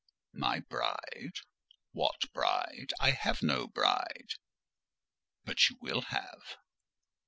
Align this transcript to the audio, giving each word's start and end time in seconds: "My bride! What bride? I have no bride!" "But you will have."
"My 0.33 0.61
bride! 0.61 1.33
What 1.91 2.33
bride? 2.33 2.91
I 2.99 3.11
have 3.11 3.43
no 3.43 3.67
bride!" 3.67 4.29
"But 5.45 5.69
you 5.69 5.77
will 5.79 6.01
have." 6.09 6.57